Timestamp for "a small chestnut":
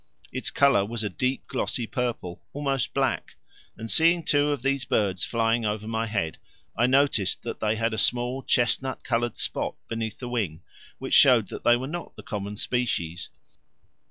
7.93-9.03